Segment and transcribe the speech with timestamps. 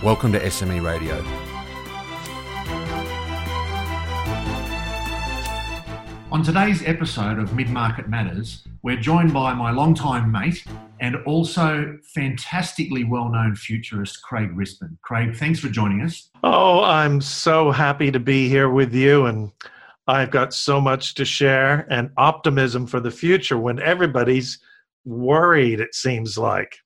[0.00, 1.16] Welcome to SME Radio.
[6.30, 10.64] On today's episode of Mid Market Matters, we're joined by my longtime mate
[11.00, 14.96] and also fantastically well known futurist, Craig Rispin.
[15.02, 16.30] Craig, thanks for joining us.
[16.44, 19.50] Oh, I'm so happy to be here with you, and
[20.06, 24.60] I've got so much to share and optimism for the future when everybody's
[25.04, 26.78] worried, it seems like.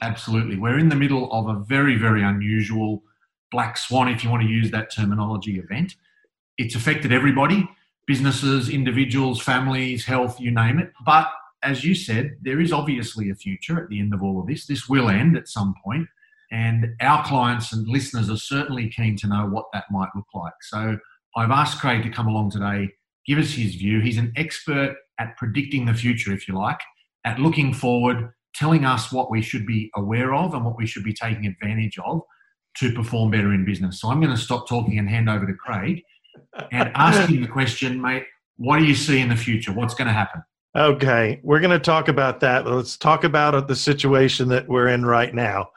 [0.00, 0.56] Absolutely.
[0.56, 3.02] We're in the middle of a very, very unusual
[3.50, 5.96] black swan, if you want to use that terminology, event.
[6.56, 7.68] It's affected everybody
[8.08, 10.90] businesses, individuals, families, health, you name it.
[11.04, 11.28] But
[11.62, 14.66] as you said, there is obviously a future at the end of all of this.
[14.66, 16.08] This will end at some point,
[16.50, 20.54] and our clients and listeners are certainly keen to know what that might look like.
[20.62, 20.96] So
[21.36, 22.88] I've asked Craig to come along today,
[23.26, 24.00] give us his view.
[24.00, 26.80] He's an expert at predicting the future, if you like,
[27.24, 31.04] at looking forward, telling us what we should be aware of and what we should
[31.04, 32.20] be taking advantage of
[32.78, 34.00] to perform better in business.
[34.00, 36.02] So I'm going to stop talking and hand over to Craig
[36.70, 38.24] and ask him the question, mate,
[38.56, 39.72] what do you see in the future?
[39.72, 40.42] What's going to happen?
[40.76, 42.66] Okay, we're going to talk about that.
[42.66, 45.70] Let's talk about the situation that we're in right now.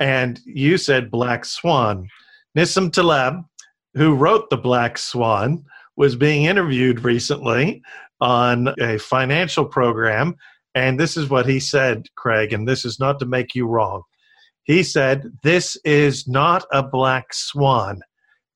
[0.00, 2.08] And you said Black Swan.
[2.56, 3.44] Nassim Taleb,
[3.94, 5.64] who wrote The Black Swan,
[5.96, 7.82] was being interviewed recently
[8.20, 10.36] on a financial program
[10.74, 14.02] and this is what he said, Craig, and this is not to make you wrong.
[14.64, 18.00] He said, This is not a black swan.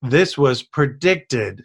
[0.01, 1.63] This was predicted.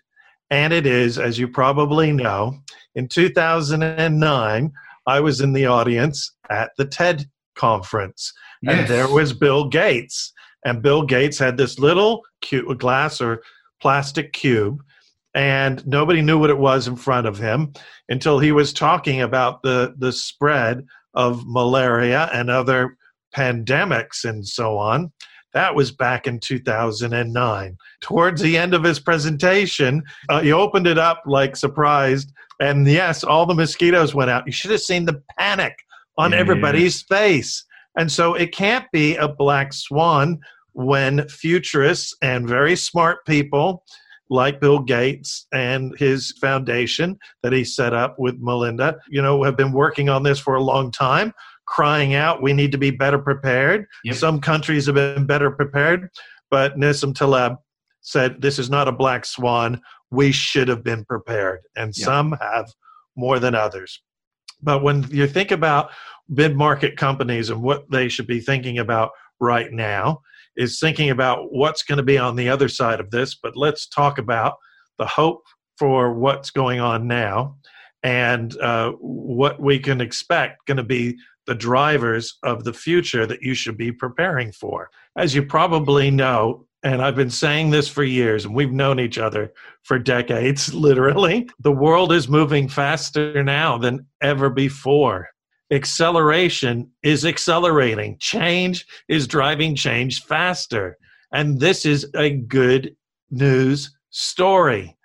[0.50, 2.60] And it is, as you probably know,
[2.94, 4.72] in 2009,
[5.06, 7.24] I was in the audience at the TED
[7.56, 8.32] conference.
[8.62, 8.78] Yes.
[8.78, 10.32] And there was Bill Gates.
[10.64, 13.42] And Bill Gates had this little cute glass or
[13.80, 14.82] plastic cube
[15.34, 17.72] and nobody knew what it was in front of him
[18.08, 22.96] until he was talking about the, the spread of malaria and other
[23.34, 25.12] pandemics and so on.
[25.52, 27.76] That was back in 2009.
[28.00, 33.22] Towards the end of his presentation, uh, he opened it up like surprised, and yes,
[33.22, 34.46] all the mosquitoes went out.
[34.46, 35.76] You should have seen the panic
[36.18, 36.38] on yeah.
[36.38, 37.64] everybody's face.
[37.96, 40.40] And so it can't be a black swan
[40.72, 43.84] when futurists and very smart people
[44.34, 49.56] like Bill Gates and his foundation that he set up with Melinda, you know, have
[49.56, 51.32] been working on this for a long time,
[51.66, 53.86] crying out, we need to be better prepared.
[54.02, 54.16] Yep.
[54.16, 56.10] Some countries have been better prepared,
[56.50, 57.56] but Nassim Taleb
[58.00, 59.80] said, this is not a black swan.
[60.10, 61.60] We should have been prepared.
[61.76, 62.04] And yep.
[62.04, 62.66] some have
[63.16, 64.02] more than others.
[64.62, 65.90] But when you think about
[66.28, 70.22] mid market companies and what they should be thinking about right now,
[70.56, 73.86] is thinking about what's going to be on the other side of this, but let's
[73.86, 74.54] talk about
[74.98, 75.42] the hope
[75.78, 77.56] for what's going on now
[78.02, 81.16] and uh, what we can expect going to be
[81.46, 84.90] the drivers of the future that you should be preparing for.
[85.16, 89.18] As you probably know, and I've been saying this for years, and we've known each
[89.18, 95.28] other for decades, literally, the world is moving faster now than ever before
[95.70, 98.16] acceleration is accelerating.
[98.18, 100.98] Change is driving change faster.
[101.32, 102.94] And this is a good
[103.30, 104.96] news story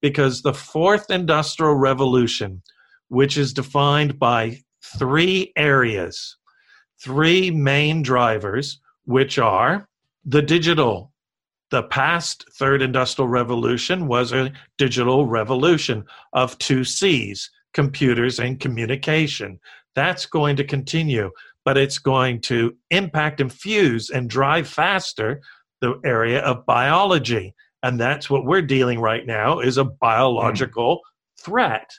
[0.00, 2.62] because the fourth industrial revolution,
[3.08, 4.58] which is defined by
[4.98, 6.36] three areas,
[7.02, 9.88] three main drivers, which are
[10.24, 11.12] the digital.
[11.70, 19.58] The past third industrial revolution was a digital revolution of two C's computers and communication.
[19.94, 21.30] That's going to continue,
[21.64, 25.40] but it's going to impact and fuse and drive faster
[25.80, 27.54] the area of biology.
[27.82, 31.44] And that's what we're dealing right now is a biological mm.
[31.44, 31.90] threat.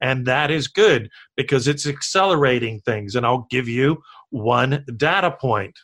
[0.00, 3.14] And that is good because it's accelerating things.
[3.14, 5.78] And I'll give you one data point.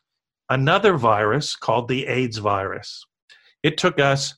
[0.49, 3.05] Another virus called the AIDS virus.
[3.63, 4.35] It took us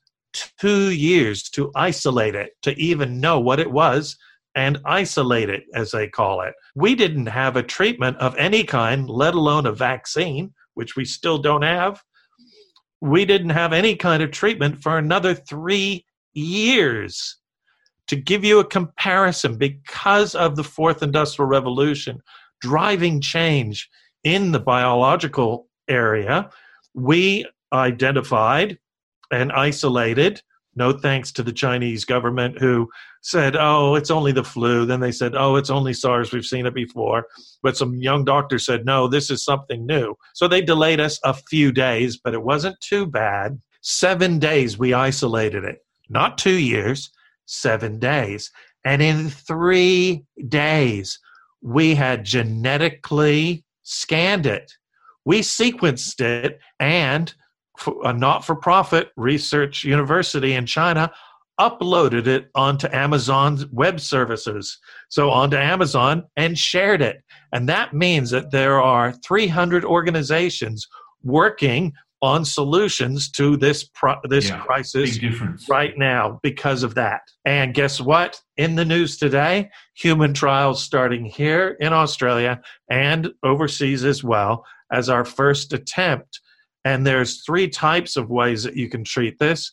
[0.59, 4.17] two years to isolate it, to even know what it was
[4.55, 6.55] and isolate it, as they call it.
[6.75, 11.39] We didn't have a treatment of any kind, let alone a vaccine, which we still
[11.39, 12.03] don't have.
[13.01, 16.05] We didn't have any kind of treatment for another three
[16.35, 17.39] years.
[18.09, 22.21] To give you a comparison, because of the fourth industrial revolution
[22.61, 23.89] driving change
[24.23, 26.51] in the biological area,
[26.95, 28.79] we identified
[29.31, 30.43] and isolated.
[30.75, 32.89] No thanks to the Chinese government who
[33.23, 34.85] said, oh, it's only the flu.
[34.85, 36.33] Then they said, oh, it's only SARS.
[36.33, 37.27] We've seen it before.
[37.63, 40.17] But some young doctor said, no, this is something new.
[40.35, 43.61] So they delayed us a few days, but it wasn't too bad.
[43.81, 47.11] Seven days we isolated it, not two years,
[47.47, 48.51] seven days.
[48.85, 51.19] And in three days,
[51.63, 54.73] we had genetically scanned it.
[55.25, 57.33] We sequenced it, and
[58.05, 61.13] a not for profit research university in China
[61.69, 64.79] uploaded it onto Amazon's web services.
[65.09, 67.23] So, onto Amazon and shared it.
[67.53, 70.87] And that means that there are 300 organizations
[71.23, 71.93] working
[72.23, 75.19] on solutions to this pro- this Yeah, crisis
[75.69, 77.23] right now because of that.
[77.45, 78.41] And guess what?
[78.57, 85.09] In the news today, human trials starting here in Australia and overseas as well as
[85.09, 86.41] our first attempt.
[86.85, 89.73] And there's three types of ways that you can treat this.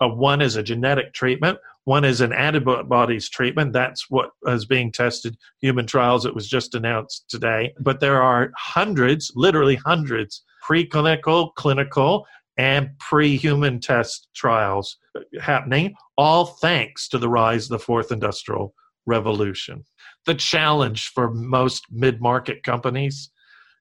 [0.00, 1.58] Uh, one is a genetic treatment.
[1.84, 3.72] One is an antibodies treatment.
[3.72, 5.36] That's what is being tested.
[5.60, 6.26] Human trials.
[6.26, 7.72] It was just announced today.
[7.80, 12.26] But there are hundreds, literally hundreds, preclinical, clinical,
[12.58, 14.98] and pre-human test trials
[15.40, 15.94] happening.
[16.18, 18.74] All thanks to the rise of the fourth industrial
[19.06, 19.84] revolution.
[20.26, 23.30] The challenge for most mid-market companies,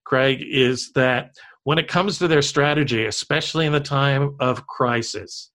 [0.06, 1.32] Craig, is that
[1.66, 5.52] when it comes to their strategy, especially in the time of crisis,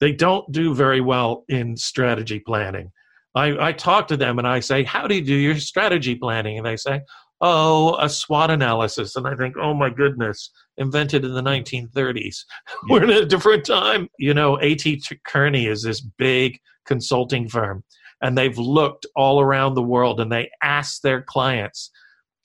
[0.00, 2.92] they don't do very well in strategy planning.
[3.34, 6.58] I, I talk to them and I say, How do you do your strategy planning?
[6.58, 7.02] And they say,
[7.40, 9.14] Oh, a SWOT analysis.
[9.16, 12.44] And I think, Oh my goodness, invented in the 1930s.
[12.88, 14.08] We're in a different time.
[14.18, 15.02] You know, A.T.
[15.26, 17.84] Kearney is this big consulting firm,
[18.22, 21.90] and they've looked all around the world and they asked their clients,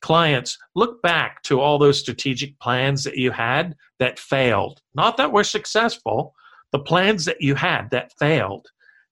[0.01, 4.81] clients, look back to all those strategic plans that you had that failed.
[4.93, 6.33] Not that we're successful,
[6.71, 8.67] the plans that you had that failed.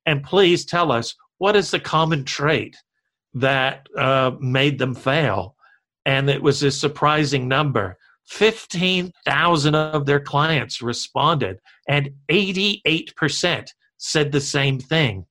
[0.06, 2.76] And please tell us what is the common trait
[3.34, 5.56] that uh, made them fail?
[6.06, 7.98] And it was a surprising number.
[8.28, 13.68] 15,000 of their clients responded, and 88%
[13.98, 15.26] said the same thing.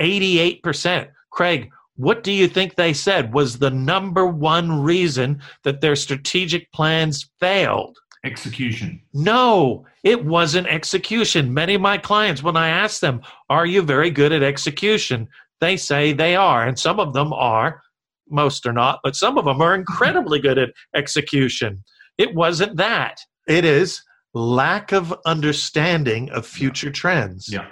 [0.00, 1.10] 88%.
[1.30, 6.72] Craig, what do you think they said was the number one reason that their strategic
[6.72, 7.98] plans failed?
[8.24, 9.00] Execution.
[9.14, 11.54] No, it wasn't execution.
[11.54, 15.26] Many of my clients, when I ask them, Are you very good at execution?
[15.60, 16.66] They say they are.
[16.66, 17.82] And some of them are,
[18.28, 21.82] most are not, but some of them are incredibly good at execution.
[22.18, 23.20] It wasn't that.
[23.48, 24.02] It is
[24.34, 27.48] lack of understanding of future trends.
[27.50, 27.66] Yeah.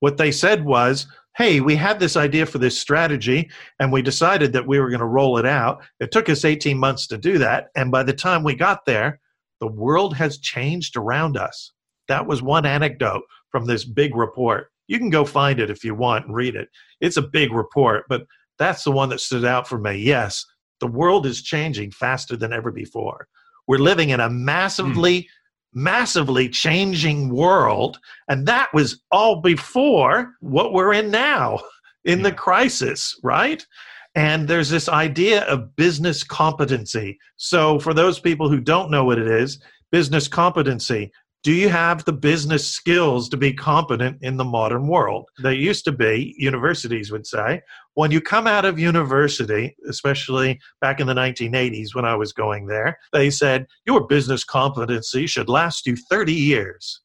[0.00, 1.06] What they said was,
[1.36, 3.48] Hey, we had this idea for this strategy
[3.78, 5.84] and we decided that we were going to roll it out.
[6.00, 7.68] It took us 18 months to do that.
[7.76, 9.20] And by the time we got there,
[9.60, 11.72] the world has changed around us.
[12.08, 14.70] That was one anecdote from this big report.
[14.86, 16.68] You can go find it if you want and read it.
[17.00, 18.22] It's a big report, but
[18.58, 19.96] that's the one that stood out for me.
[19.98, 20.44] Yes,
[20.80, 23.28] the world is changing faster than ever before.
[23.66, 25.28] We're living in a massively,
[25.74, 27.98] massively changing world.
[28.28, 31.60] And that was all before what we're in now
[32.04, 33.64] in the crisis, right?
[34.18, 37.20] And there's this idea of business competency.
[37.36, 39.60] So, for those people who don't know what it is,
[39.92, 41.12] business competency.
[41.44, 45.26] Do you have the business skills to be competent in the modern world?
[45.40, 47.62] They used to be, universities would say,
[47.94, 52.66] when you come out of university, especially back in the 1980s when I was going
[52.66, 57.02] there, they said, Your business competency should last you 30 years.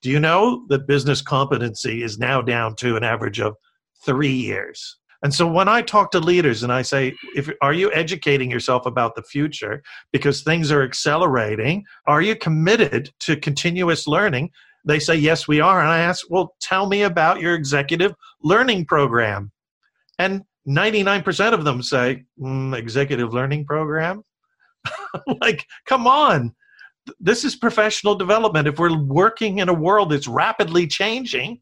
[0.00, 3.54] Do you know that business competency is now down to an average of
[4.02, 4.96] three years?
[5.22, 8.86] And so when I talk to leaders and I say, if, are you educating yourself
[8.86, 9.82] about the future
[10.12, 11.84] because things are accelerating?
[12.06, 14.50] Are you committed to continuous learning?
[14.84, 15.80] They say, yes, we are.
[15.80, 19.50] And I ask, well, tell me about your executive learning program.
[20.20, 24.22] And 99% of them say, mm, executive learning program?
[25.40, 26.54] like, come on.
[27.18, 28.68] This is professional development.
[28.68, 31.60] If we're working in a world that's rapidly changing,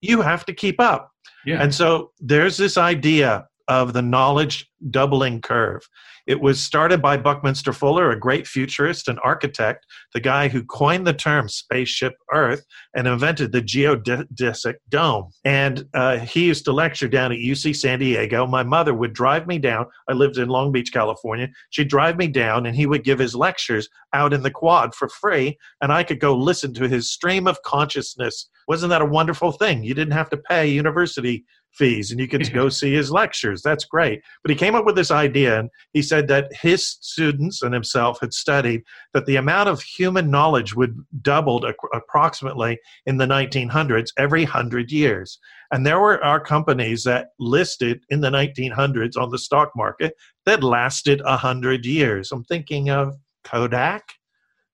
[0.00, 1.10] you have to keep up.
[1.46, 1.62] Yeah.
[1.62, 5.88] And so there's this idea of the knowledge doubling curve.
[6.26, 11.06] It was started by Buckminster Fuller, a great futurist and architect, the guy who coined
[11.06, 15.30] the term spaceship Earth and invented the geodesic dome.
[15.44, 18.44] And uh, he used to lecture down at UC San Diego.
[18.44, 19.86] My mother would drive me down.
[20.08, 21.48] I lived in Long Beach, California.
[21.70, 25.08] She'd drive me down, and he would give his lectures out in the quad for
[25.08, 28.48] free, and I could go listen to his stream of consciousness.
[28.66, 29.84] Wasn't that a wonderful thing?
[29.84, 31.44] You didn't have to pay university
[31.76, 33.62] fees and you could go see his lectures.
[33.62, 34.22] That's great.
[34.42, 38.18] But he came up with this idea and he said that his students and himself
[38.20, 41.64] had studied that the amount of human knowledge would doubled
[41.94, 45.38] approximately in the 1900s every 100 years.
[45.72, 50.14] And there were our companies that listed in the 1900s on the stock market
[50.44, 52.32] that lasted 100 years.
[52.32, 54.04] I'm thinking of Kodak.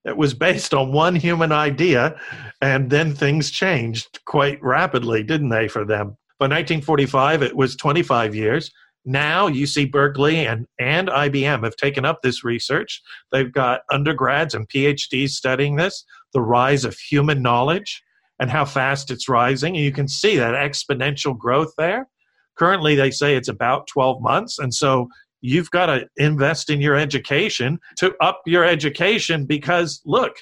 [0.05, 2.21] It was based on one human idea,
[2.61, 6.17] and then things changed quite rapidly, didn't they, for them?
[6.43, 8.73] By 1945, it was 25 years.
[9.05, 13.01] Now, UC Berkeley and, and IBM have taken up this research.
[13.31, 18.03] They've got undergrads and PhDs studying this, the rise of human knowledge
[18.41, 19.77] and how fast it's rising.
[19.77, 22.09] And you can see that exponential growth there.
[22.59, 24.59] Currently, they say it's about 12 months.
[24.59, 25.07] And so
[25.43, 30.35] you've got to invest in your education to up your education because, look,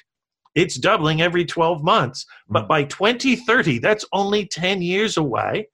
[0.55, 2.25] it's doubling every 12 months.
[2.49, 2.69] But mm.
[2.69, 5.67] by 2030, that's only 10 years away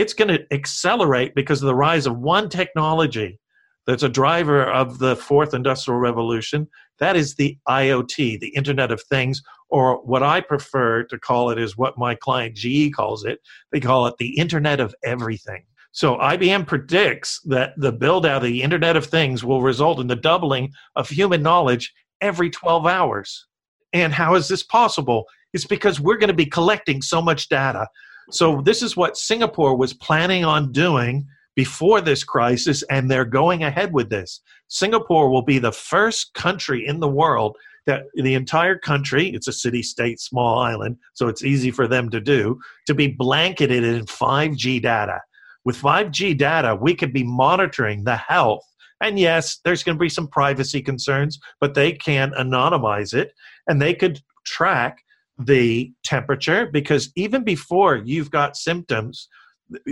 [0.00, 3.38] it's going to accelerate because of the rise of one technology
[3.86, 6.66] that's a driver of the fourth industrial revolution.
[7.00, 11.58] That is the IoT, the Internet of Things, or what I prefer to call it
[11.58, 13.40] is what my client GE calls it.
[13.72, 15.64] They call it the Internet of Everything.
[15.92, 20.06] So IBM predicts that the build out of the Internet of Things will result in
[20.06, 21.92] the doubling of human knowledge
[22.22, 23.46] every 12 hours.
[23.92, 25.26] And how is this possible?
[25.52, 27.86] It's because we're going to be collecting so much data.
[28.30, 33.64] So, this is what Singapore was planning on doing before this crisis, and they're going
[33.64, 34.40] ahead with this.
[34.68, 37.56] Singapore will be the first country in the world
[37.86, 42.08] that the entire country, it's a city state, small island, so it's easy for them
[42.10, 45.20] to do, to be blanketed in 5G data.
[45.64, 48.64] With 5G data, we could be monitoring the health.
[49.00, 53.32] And yes, there's going to be some privacy concerns, but they can anonymize it
[53.66, 55.02] and they could track
[55.46, 59.28] the temperature because even before you've got symptoms,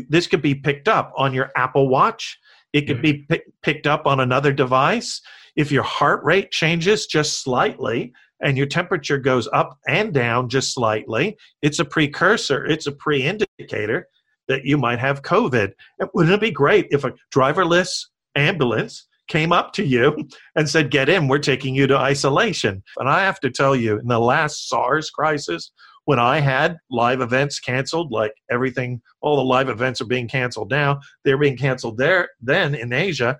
[0.08, 2.38] this could be picked up on your Apple Watch.
[2.72, 3.34] It could be mm-hmm.
[3.34, 5.20] p- picked up on another device.
[5.56, 8.12] If your heart rate changes just slightly
[8.42, 13.22] and your temperature goes up and down just slightly, it's a precursor, it's a pre
[13.22, 14.08] indicator
[14.48, 15.72] that you might have COVID.
[16.14, 21.08] Wouldn't it be great if a driverless ambulance came up to you and said, Get
[21.08, 22.82] in, we're taking you to isolation.
[22.96, 25.70] And I have to tell you, in the last SARS crisis,
[26.06, 30.70] when I had live events canceled, like everything, all the live events are being canceled
[30.70, 33.38] now, they're being canceled there then in Asia.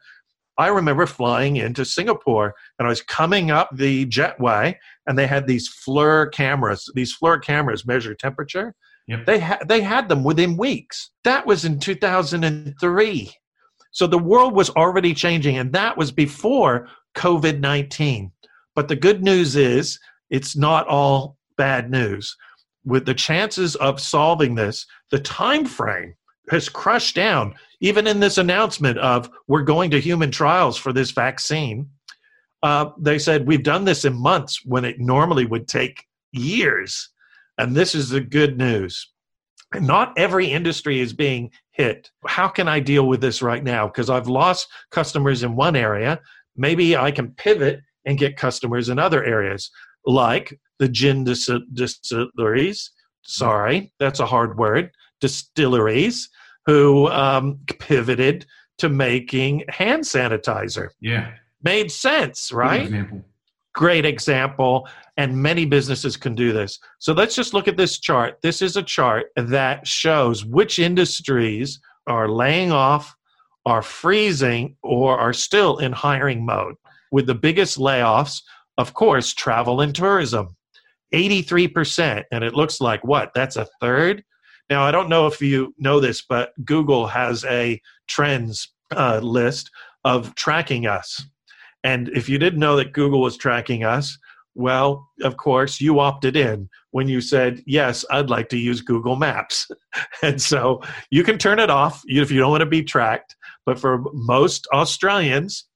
[0.58, 4.74] I remember flying into Singapore and I was coming up the jetway
[5.06, 6.90] and they had these FLIR cameras.
[6.94, 8.74] These FLIR cameras measure temperature.
[9.06, 9.24] Yep.
[9.24, 11.10] They, ha- they had them within weeks.
[11.24, 13.32] That was in 2003.
[13.98, 16.86] So the world was already changing, and that was before
[17.16, 18.30] COVID 19.
[18.76, 19.98] But the good news is
[20.30, 22.36] it's not all bad news.
[22.84, 26.14] With the chances of solving this, the time frame
[26.48, 27.56] has crushed down.
[27.80, 31.90] Even in this announcement of we're going to human trials for this vaccine,
[32.62, 37.08] uh, they said we've done this in months when it normally would take years.
[37.58, 39.10] And this is the good news.
[39.74, 42.10] Not every industry is being hit.
[42.26, 43.86] How can I deal with this right now?
[43.86, 46.20] Because I've lost customers in one area.
[46.56, 49.70] Maybe I can pivot and get customers in other areas,
[50.06, 52.90] like the gin dis- distilleries.
[53.22, 54.90] Sorry, that's a hard word.
[55.20, 56.30] Distilleries
[56.64, 58.46] who um, pivoted
[58.78, 60.88] to making hand sanitizer.
[61.00, 61.32] Yeah.
[61.62, 62.90] Made sense, right?
[63.78, 64.88] Great example.
[65.18, 66.80] And many businesses can do this.
[66.98, 68.38] So let's just look at this chart.
[68.42, 73.14] This is a chart that shows which industries are laying off,
[73.66, 76.74] are freezing, or are still in hiring mode.
[77.12, 78.42] With the biggest layoffs,
[78.78, 80.56] of course, travel and tourism.
[81.14, 82.24] 83%.
[82.32, 83.30] And it looks like what?
[83.32, 84.24] That's a third?
[84.68, 89.70] Now, I don't know if you know this, but Google has a trends uh, list
[90.02, 91.24] of tracking us.
[91.84, 94.18] And if you didn't know that Google was tracking us,
[94.54, 99.14] well, of course, you opted in when you said, Yes, I'd like to use Google
[99.14, 99.68] Maps.
[100.22, 103.36] and so you can turn it off if you don't want to be tracked.
[103.64, 105.68] But for most Australians,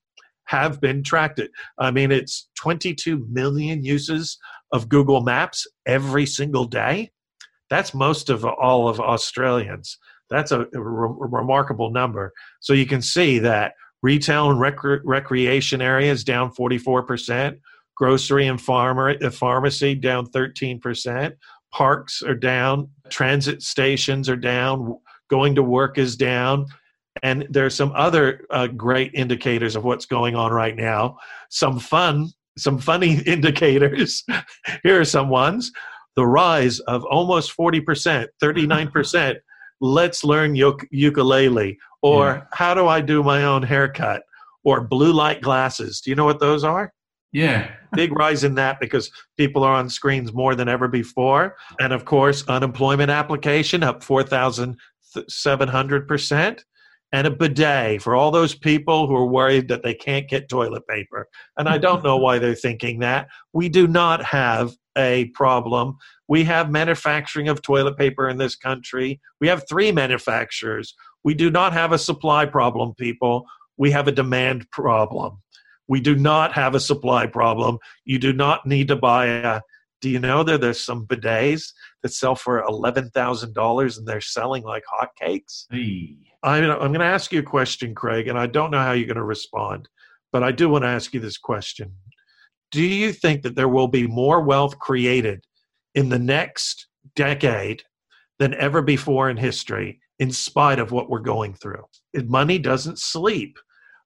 [0.52, 1.38] have been tracked.
[1.38, 1.50] It.
[1.78, 4.38] I mean, it's 22 million uses
[4.72, 7.10] of Google Maps every single day.
[7.70, 9.98] That's most of all of Australians.
[10.28, 12.32] That's a, re- remarkable number.
[12.60, 17.58] So you can see that retail and rec- recreation areas down 44%,
[17.96, 21.32] grocery and farmer, uh, pharmacy down 13%,
[21.72, 24.98] parks are down, transit stations are down,
[25.30, 26.66] going to work is down.
[27.22, 31.18] And there's some other uh, great indicators of what's going on right now.
[31.50, 34.24] Some fun, some funny indicators.
[34.82, 35.70] Here are some ones.
[36.16, 39.36] The rise of almost 40%, 39%
[39.82, 42.42] let's learn uk- ukulele or Yeah.
[42.52, 44.22] how do I do my own haircut
[44.64, 46.00] or blue light glasses.
[46.00, 46.92] Do you know what those are?
[47.32, 47.68] Yeah.
[47.94, 51.56] Big rise in that because people are on screens more than ever before.
[51.80, 56.64] And of course, unemployment application up 4,700%.
[57.14, 60.86] And a bidet for all those people who are worried that they can't get toilet
[60.88, 61.28] paper.
[61.58, 63.28] And I don't know why they're thinking that.
[63.52, 65.96] We do not have a problem.
[66.28, 69.20] We have manufacturing of toilet paper in this country.
[69.40, 70.94] We have three manufacturers.
[71.24, 73.46] We do not have a supply problem, people.
[73.76, 75.38] We have a demand problem.
[75.88, 77.78] We do not have a supply problem.
[78.04, 79.60] You do not need to buy a.
[80.00, 81.72] Do you know that there's some bidets
[82.02, 85.66] that sell for $11,000 and they're selling like hotcakes?
[85.70, 86.16] Hey.
[86.42, 89.06] I'm, I'm going to ask you a question, Craig, and I don't know how you're
[89.06, 89.88] going to respond,
[90.32, 91.92] but I do want to ask you this question.
[92.72, 95.44] Do you think that there will be more wealth created
[95.94, 97.82] in the next decade
[98.38, 101.84] than ever before in history, in spite of what we're going through?
[102.14, 103.58] Money doesn't sleep.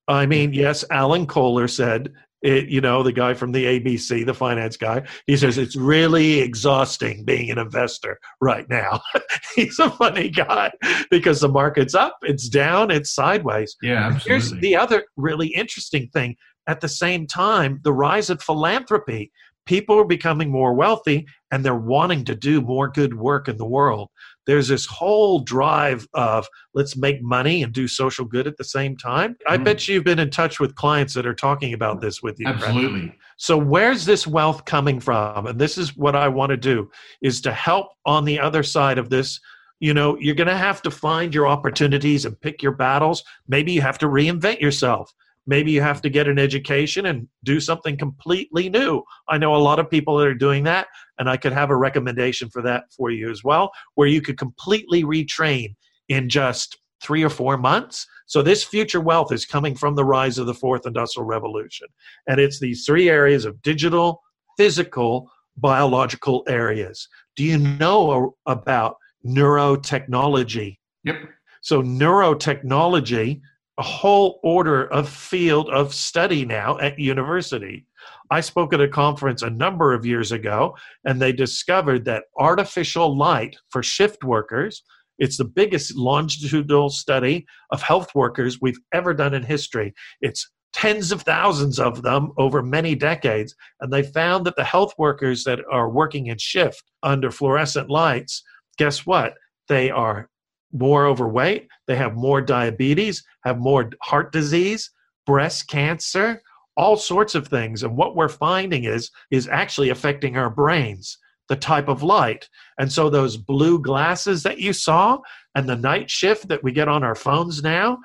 [0.09, 0.61] I mean, mm-hmm.
[0.61, 5.03] yes, Alan Kohler said, it, you know, the guy from the ABC, the finance guy,
[5.27, 9.01] he says it's really exhausting being an investor right now.
[9.57, 10.71] He's a funny guy
[11.11, 13.77] because the market's up, it's down, it's sideways.
[13.83, 14.31] Yeah, absolutely.
[14.31, 16.37] Here's the other really interesting thing.
[16.67, 19.33] At the same time, the rise of philanthropy.
[19.67, 23.67] People are becoming more wealthy and they're wanting to do more good work in the
[23.67, 24.11] world.
[24.47, 28.97] There's this whole drive of let's make money and do social good at the same
[28.97, 29.37] time.
[29.49, 29.65] I Mm.
[29.65, 32.47] bet you've been in touch with clients that are talking about this with you.
[32.47, 33.13] Absolutely.
[33.39, 35.49] So where's this wealth coming from?
[35.49, 36.89] And this is what I want to do
[37.21, 39.41] is to help on the other side of this.
[39.81, 43.25] You know, you're going to have to find your opportunities and pick your battles.
[43.49, 45.13] Maybe you have to reinvent yourself.
[45.47, 49.03] Maybe you have to get an education and do something completely new.
[49.29, 50.89] I know a lot of people that are doing that,
[51.19, 54.39] and I could have a recommendation for that for you as well, where you could
[54.39, 55.75] completely retrain
[56.09, 58.07] in just three or four months.
[58.27, 61.87] So, this future wealth is coming from the rise of the fourth industrial revolution.
[62.27, 64.23] And it's these three areas of digital,
[64.57, 67.09] physical, biological areas.
[67.37, 70.79] Do you know about neurotechnology?
[71.05, 71.17] Yep.
[71.63, 73.41] So, neurotechnology,
[73.79, 77.87] a whole order of field of study now at university.
[78.31, 83.17] I spoke at a conference a number of years ago, and they discovered that artificial
[83.17, 84.83] light for shift workers.
[85.19, 89.95] It's the biggest longitudinal study of health workers we've ever done in history.
[90.21, 93.55] It's tens of thousands of them over many decades.
[93.81, 98.43] And they found that the health workers that are working in shift under fluorescent lights,
[98.77, 99.35] guess what?
[99.69, 100.29] They are
[100.73, 104.91] more overweight, they have more diabetes, have more heart disease,
[105.27, 106.43] breast cancer,
[106.77, 107.83] all sorts of things.
[107.83, 112.49] And what we're finding is is actually affecting our brains, the type of light.
[112.79, 115.19] And so those blue glasses that you saw
[115.55, 117.99] and the night shift that we get on our phones now,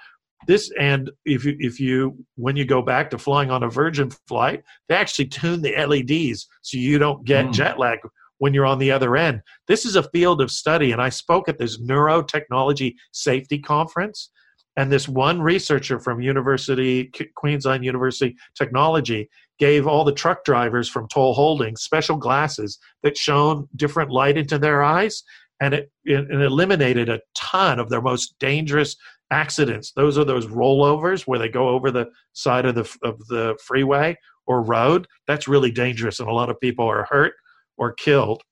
[0.47, 4.09] this and if you if you when you go back to flying on a Virgin
[4.27, 7.53] flight, they actually tune the LEDs so you don't get Mm.
[7.53, 7.99] jet lag
[8.41, 9.39] when you're on the other end.
[9.67, 14.31] This is a field of study, and I spoke at this neurotechnology safety conference.
[14.75, 21.07] And this one researcher from University Queensland University Technology gave all the truck drivers from
[21.07, 25.21] Toll Holdings special glasses that shone different light into their eyes,
[25.61, 28.95] and it, it, it eliminated a ton of their most dangerous
[29.29, 29.91] accidents.
[29.91, 34.17] Those are those rollovers where they go over the side of the of the freeway
[34.47, 35.05] or road.
[35.27, 37.33] That's really dangerous, and a lot of people are hurt
[37.81, 38.43] or killed.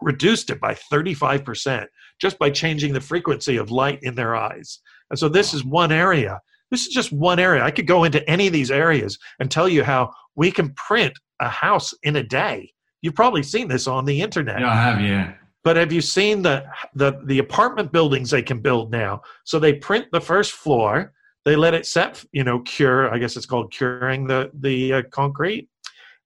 [0.00, 1.86] Reduced it by 35%
[2.20, 4.80] just by changing the frequency of light in their eyes.
[5.10, 6.40] And so this is one area.
[6.70, 7.62] This is just one area.
[7.62, 11.12] I could go into any of these areas and tell you how we can print
[11.40, 12.72] a house in a day.
[13.02, 14.60] You've probably seen this on the internet.
[14.60, 15.00] Yeah, I have.
[15.00, 15.34] Yeah.
[15.64, 19.20] But have you seen the, the the apartment buildings they can build now?
[19.44, 21.12] So they print the first floor,
[21.44, 23.12] they let it set, you know, cure.
[23.12, 25.68] I guess it's called curing the the uh, concrete,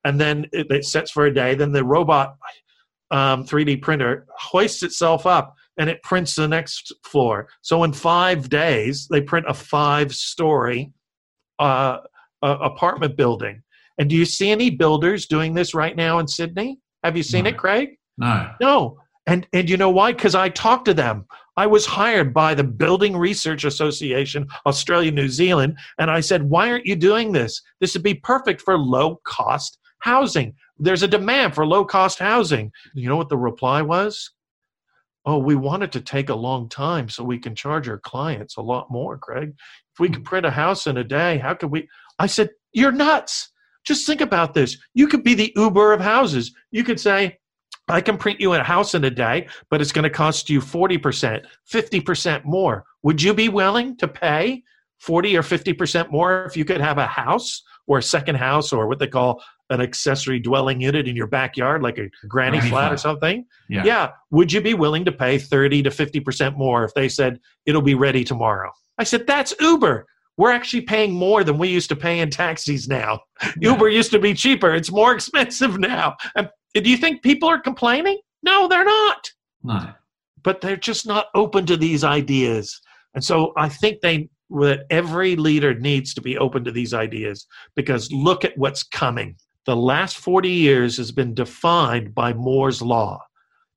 [0.06, 1.56] and then it, it sets for a day.
[1.56, 2.36] Then the robot
[3.10, 7.48] um, 3D printer hoists itself up and it prints the next floor.
[7.62, 10.92] So in five days, they print a five-story
[11.58, 11.98] uh,
[12.40, 13.62] uh, apartment building.
[13.98, 16.78] And do you see any builders doing this right now in Sydney?
[17.02, 17.50] Have you seen No.
[17.50, 17.98] it, Craig?
[18.16, 18.50] No.
[18.60, 18.98] No.
[19.26, 20.12] And and you know why?
[20.12, 21.26] Because I talked to them.
[21.56, 26.70] I was hired by the Building Research Association, Australia, New Zealand, and I said, "Why
[26.70, 27.60] aren't you doing this?
[27.80, 30.54] This would be perfect for low cost housing.
[30.78, 34.30] There's a demand for low cost housing." You know what the reply was?
[35.24, 38.56] Oh, we want it to take a long time so we can charge our clients
[38.56, 39.54] a lot more, Craig.
[39.94, 40.22] If we could hmm.
[40.24, 41.88] print a house in a day, how could we?
[42.18, 43.50] I said, You're nuts.
[43.84, 44.76] Just think about this.
[44.94, 46.52] You could be the Uber of houses.
[46.72, 47.38] You could say,
[47.88, 50.60] I can print you a house in a day, but it's going to cost you
[50.60, 52.84] 40%, 50% more.
[53.04, 54.64] Would you be willing to pay
[54.98, 58.88] 40 or 50% more if you could have a house or a second house or
[58.88, 62.92] what they call an accessory dwelling unit in your backyard, like a granny, flat, flat.
[62.92, 63.44] or something?
[63.68, 63.84] Yeah.
[63.84, 64.10] yeah.
[64.30, 67.94] Would you be willing to pay 30 to 50% more if they said it'll be
[67.94, 68.70] ready tomorrow?
[68.98, 70.06] I said, that's Uber.
[70.36, 73.20] We're actually paying more than we used to pay in taxis now.
[73.60, 73.72] Yeah.
[73.72, 74.74] Uber used to be cheaper.
[74.74, 76.16] It's more expensive now.
[76.34, 78.18] And do you think people are complaining?
[78.42, 79.30] No, they're not.
[79.62, 79.92] No.
[80.42, 82.80] But they're just not open to these ideas.
[83.14, 87.46] And so I think they that every leader needs to be open to these ideas
[87.74, 89.36] because look at what's coming.
[89.66, 93.20] The last 40 years has been defined by Moore's law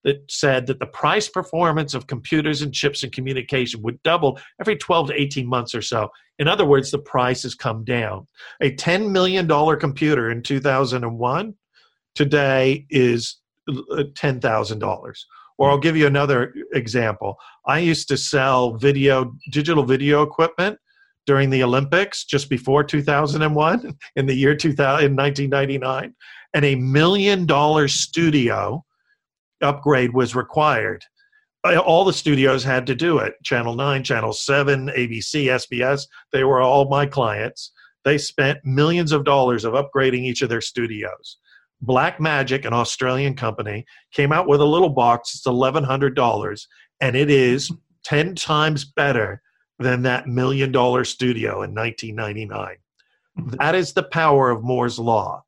[0.04, 4.78] that said that the price performance of computers and chips and communication would double every
[4.78, 6.10] 12 to 18 months or so.
[6.38, 8.28] In other words, the price has come down.
[8.62, 9.48] A $10 million
[9.80, 11.54] computer in 2001
[12.16, 15.14] today is uh, $10,000.
[15.58, 17.36] Or I'll give you another example.
[17.66, 20.80] I used to sell video, digital video equipment
[21.30, 26.16] during the Olympics just before 2001 in the year 2000, in 1999.
[26.56, 28.84] And a million dollar studio
[29.62, 31.06] upgrade was required.
[31.64, 33.36] Uh, All the studios had to do it.
[33.44, 37.74] Channel 9, Channel 7, ABC, SBS, they were all my clients.
[38.06, 41.38] They spent millions of dollars of upgrading each of their studios.
[41.86, 45.36] Blackmagic, an Australian company, came out with a little box.
[45.36, 46.66] It's $1,100,
[47.02, 47.72] and it is
[48.06, 49.44] 10 times better
[49.80, 52.76] than that million dollar studio in 1999.
[53.40, 53.50] Mm-hmm.
[53.58, 55.44] That is the power of Moore's Law.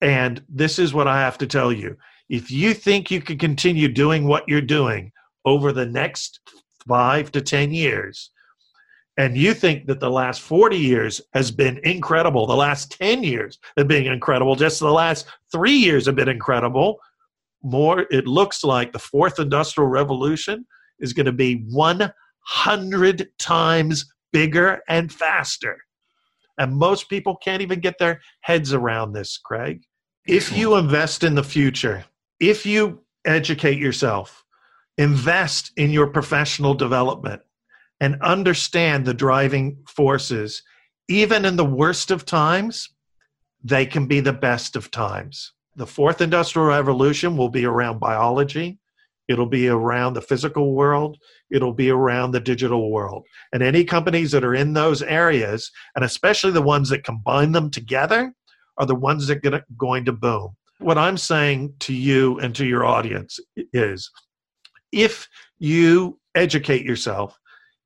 [0.00, 1.96] And this is what I have to tell you.
[2.28, 5.12] If you think you can continue doing what you're doing
[5.44, 6.40] over the next
[6.86, 8.30] five to 10 years,
[9.16, 13.58] and you think that the last 40 years has been incredible, the last 10 years
[13.76, 16.98] have been incredible, just the last three years have been incredible,
[17.62, 20.66] more, it looks like the fourth industrial revolution
[20.98, 21.64] is going to be
[22.52, 25.78] 100 times bigger and faster.
[26.58, 29.82] And most people can't even get their heads around this, Craig.
[30.26, 32.04] If you invest in the future,
[32.40, 34.44] if you educate yourself,
[34.96, 37.42] invest in your professional development,
[38.00, 40.62] and understand the driving forces,
[41.08, 42.90] even in the worst of times,
[43.62, 45.52] they can be the best of times.
[45.76, 48.78] The fourth industrial revolution will be around biology,
[49.28, 51.18] it'll be around the physical world,
[51.50, 53.24] it'll be around the digital world.
[53.52, 57.70] And any companies that are in those areas, and especially the ones that combine them
[57.70, 58.32] together,
[58.78, 60.56] are the ones that are going to boom.
[60.78, 63.38] What I'm saying to you and to your audience
[63.72, 64.10] is
[64.92, 67.38] if you educate yourself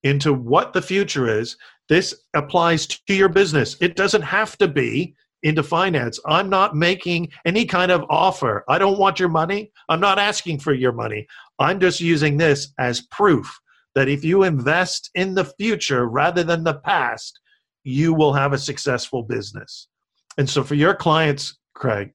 [0.02, 1.56] into what the future is,
[1.88, 3.76] this applies to your business.
[3.80, 6.18] It doesn't have to be into finance.
[6.26, 8.64] I'm not making any kind of offer.
[8.68, 9.70] I don't want your money.
[9.88, 11.26] I'm not asking for your money.
[11.58, 13.58] I'm just using this as proof
[13.94, 17.38] that if you invest in the future rather than the past,
[17.84, 19.88] you will have a successful business.
[20.36, 22.12] And so for your clients, Craig,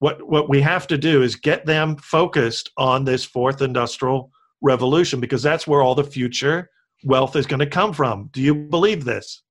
[0.00, 5.20] what, what we have to do is get them focused on this fourth industrial revolution
[5.20, 6.70] because that's where all the future
[7.04, 8.28] wealth is going to come from.
[8.32, 9.42] Do you believe this?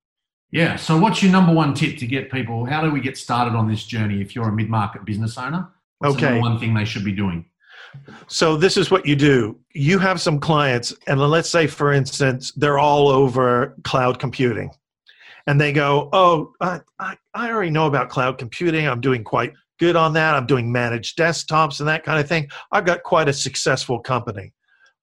[0.53, 0.75] Yeah.
[0.75, 2.63] So, what's your number one tip to get people?
[2.63, 5.67] How do we get started on this journey if you're a mid market business owner?
[5.97, 6.39] What's the Okay.
[6.39, 7.45] one thing they should be doing?
[8.27, 9.57] So this is what you do.
[9.73, 14.69] You have some clients, and let's say, for instance, they're all over cloud computing,
[15.47, 18.87] and they go, "Oh, I, I, I already know about cloud computing.
[18.87, 20.35] I'm doing quite good on that.
[20.35, 22.47] I'm doing managed desktops and that kind of thing.
[22.71, 24.53] I've got quite a successful company."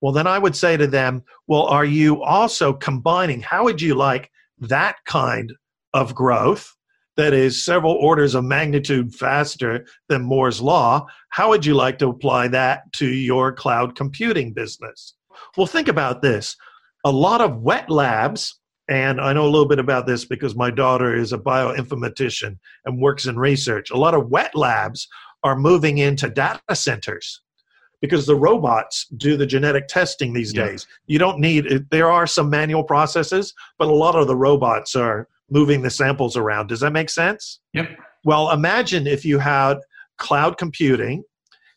[0.00, 3.40] Well, then I would say to them, "Well, are you also combining?
[3.40, 4.30] How would you like
[4.60, 5.52] that kind
[5.92, 6.74] of growth?"
[7.16, 12.08] That is several orders of magnitude faster than Moore's Law, how would you like to
[12.08, 15.14] apply that to your cloud computing business?
[15.56, 16.56] Well, think about this.
[17.04, 20.70] A lot of wet labs, and I know a little bit about this because my
[20.70, 23.90] daughter is a bioinformatician and works in research.
[23.90, 25.06] A lot of wet labs
[25.42, 27.42] are moving into data centers
[28.00, 30.66] because the robots do the genetic testing these Yeah.
[30.66, 30.86] days.
[31.06, 35.28] You don't need, there are some manual processes, but a lot of the robots are
[35.50, 36.68] moving the samples around.
[36.68, 37.60] Does that make sense?
[37.74, 37.90] Yep.
[38.24, 39.78] Well, imagine if you had
[40.18, 41.24] cloud computing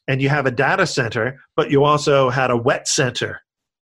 [0.07, 3.41] and you have a data center, but you also had a wet center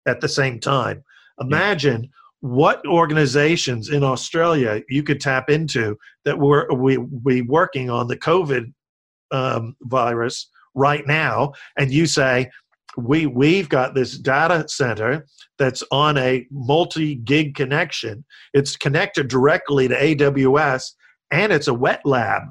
[0.06, 1.02] at the same time.
[1.40, 8.08] Imagine what organizations in Australia you could tap into that were we we working on
[8.08, 8.72] the COVID
[9.30, 12.50] um, virus right now, and you say
[12.96, 15.26] we we've got this data center
[15.58, 18.24] that's on a multi-gig connection.
[18.52, 20.92] It's connected directly to AWS,
[21.30, 22.42] and it's a wet lab.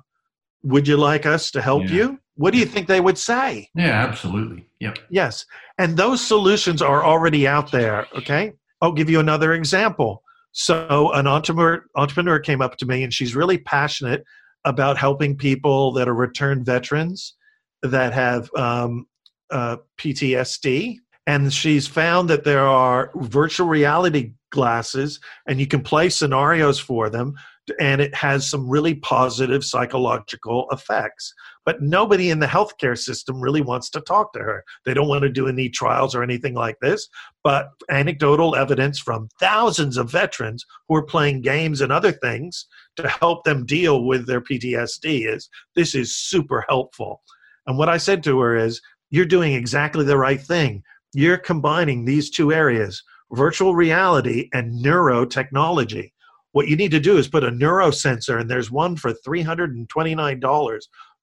[0.63, 1.95] Would you like us to help Yeah.
[1.95, 2.19] you?
[2.35, 3.69] what do you think they would say?
[3.75, 4.65] Yeah, absolutely.
[4.79, 4.97] Yep.
[5.11, 5.45] Yes.
[5.77, 8.07] And those solutions are already out there.
[8.17, 8.53] Okay.
[8.81, 10.23] I'll give you another example.
[10.51, 14.23] So, an entrepreneur, entrepreneur came up to me and she's really passionate
[14.65, 17.35] about helping people that are returned veterans
[17.83, 19.07] that have um,
[19.49, 20.97] uh, PTSD.
[21.27, 27.09] And she's found that there are virtual reality glasses and you can play scenarios for
[27.09, 27.35] them
[27.79, 31.33] and it has some really positive psychological effects.
[31.63, 34.63] But nobody in the healthcare system really wants to talk to her.
[34.83, 37.07] They don't want to do any trials or anything like this.
[37.43, 42.65] But anecdotal evidence from thousands of veterans who are playing games and other things
[42.95, 47.21] to help them deal with their PTSD is this is super helpful.
[47.67, 50.83] And what I said to her is, you're doing exactly the right thing.
[51.13, 56.11] You're combining these two areas virtual reality and neurotechnology
[56.53, 60.81] what you need to do is put a neurosensor, and there's one for $329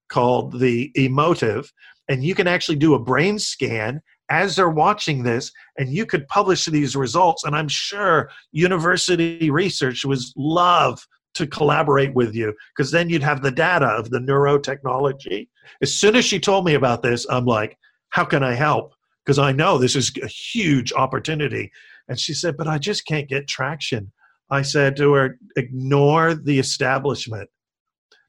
[0.09, 1.71] called the Emotiv,
[2.09, 6.27] and you can actually do a brain scan as they're watching this, and you could
[6.29, 7.45] publish these results.
[7.45, 13.43] And I'm sure university research would love to collaborate with you because then you'd have
[13.43, 15.49] the data of the neurotechnology.
[15.83, 17.79] As soon as she told me about this, I'm like,
[18.11, 18.95] how can I help?
[19.25, 21.71] Because I know this is a huge opportunity.
[22.09, 24.11] And she said, but I just can't get traction.
[24.51, 27.51] I said to her, ignore the establishment.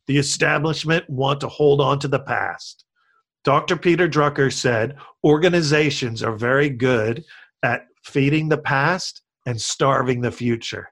[0.07, 2.83] The establishment want to hold on to the past.
[3.45, 3.77] Dr.
[3.77, 7.23] Peter Drucker said organizations are very good
[7.63, 10.91] at feeding the past and starving the future.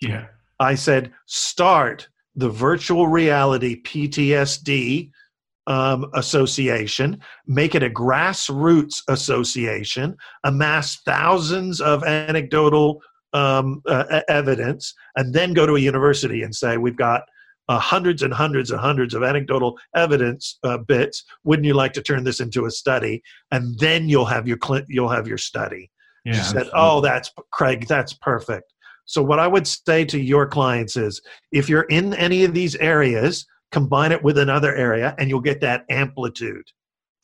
[0.00, 0.26] Yeah.
[0.60, 5.10] I said, start the virtual reality PTSD
[5.66, 15.34] um, association, make it a grassroots association, amass thousands of anecdotal um, uh, evidence and
[15.34, 17.22] then go to a university and say we've got
[17.68, 21.24] uh, hundreds and hundreds and hundreds of anecdotal evidence uh, bits.
[21.44, 24.84] Wouldn't you like to turn this into a study and then you'll have your cl-
[24.88, 25.90] you'll have your study.
[26.24, 28.72] Yeah, she said oh that's craig that's perfect
[29.08, 32.76] so what i would say to your clients is if you're in any of these
[32.76, 36.66] areas combine it with another area and you'll get that amplitude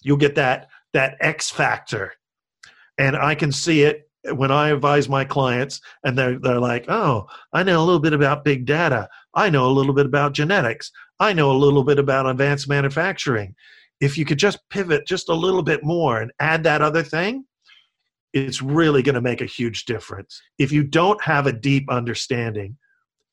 [0.03, 2.13] you'll get that that x factor
[2.99, 7.27] and i can see it when I advise my clients and they're, they're like, oh,
[7.53, 9.09] I know a little bit about big data.
[9.35, 10.91] I know a little bit about genetics.
[11.21, 13.55] I know a little bit about advanced manufacturing.
[14.01, 17.45] If you could just pivot just a little bit more and add that other thing,
[18.35, 20.43] it's really going to make a huge difference.
[20.59, 22.77] If you don't have a deep understanding,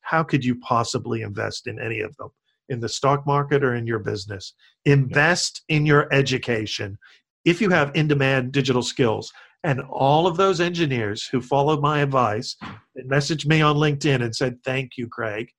[0.02, 2.30] how could you possibly invest in any of them?
[2.70, 4.54] In the stock market or in your business?
[4.86, 6.98] Invest in your education.
[7.44, 9.34] If you have in demand digital skills,
[9.64, 12.56] and all of those engineers who followed my advice
[12.96, 15.50] and messaged me on LinkedIn and said, Thank you, Craig.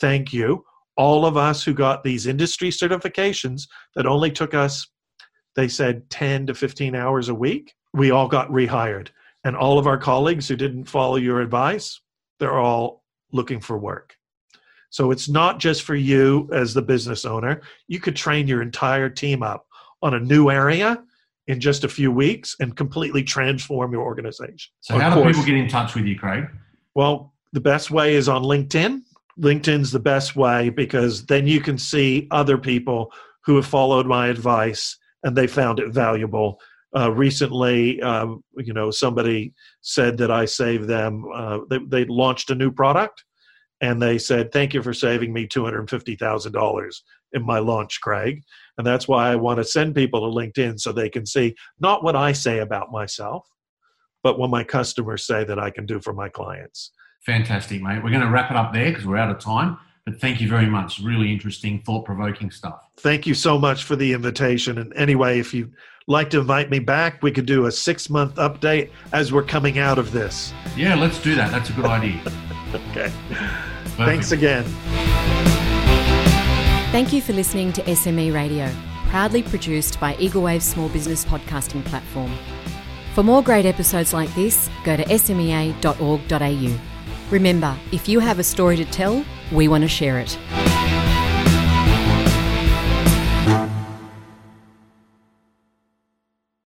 [0.00, 0.64] Thank you.
[0.96, 3.62] All of us who got these industry certifications
[3.96, 4.86] that only took us,
[5.56, 9.08] they said, 10 to 15 hours a week, we all got rehired.
[9.44, 12.00] And all of our colleagues who didn't follow your advice,
[12.38, 13.02] they're all
[13.32, 14.16] looking for work.
[14.90, 17.62] So it's not just for you as the business owner.
[17.88, 19.66] You could train your entire team up
[20.02, 21.02] on a new area
[21.46, 24.72] in just a few weeks and completely transform your organization.
[24.80, 26.46] So, how do people get in touch with you, Craig?
[26.94, 29.02] Well, the best way is on LinkedIn.
[29.40, 33.12] LinkedIn's the best way because then you can see other people
[33.44, 36.60] who have followed my advice and they found it valuable.
[36.94, 38.26] Uh, recently, uh,
[38.58, 41.24] you know, somebody said that I saved them.
[41.34, 43.24] Uh, they, they launched a new product,
[43.80, 47.02] and they said, "Thank you for saving me two hundred fifty thousand dollars
[47.32, 48.42] in my launch, Craig."
[48.76, 52.04] And that's why I want to send people to LinkedIn so they can see not
[52.04, 53.48] what I say about myself,
[54.22, 56.92] but what my customers say that I can do for my clients.
[57.24, 58.02] Fantastic, mate.
[58.02, 59.78] We're going to wrap it up there because we're out of time.
[60.04, 60.98] But thank you very much.
[60.98, 62.88] Really interesting, thought provoking stuff.
[62.96, 64.78] Thank you so much for the invitation.
[64.78, 65.72] And anyway, if you'd
[66.08, 69.78] like to invite me back, we could do a six month update as we're coming
[69.78, 70.52] out of this.
[70.76, 71.52] Yeah, let's do that.
[71.52, 72.20] That's a good idea.
[72.90, 73.12] okay.
[73.28, 73.96] Perfect.
[73.96, 74.64] Thanks again.
[76.90, 78.70] Thank you for listening to SME Radio,
[79.08, 82.30] proudly produced by Eagle Eaglewave Small Business Podcasting Platform.
[83.14, 86.78] For more great episodes like this, go to smea.org.au.
[87.30, 90.38] Remember, if you have a story to tell, we want to share it.